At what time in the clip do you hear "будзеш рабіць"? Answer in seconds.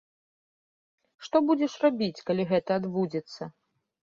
1.49-2.23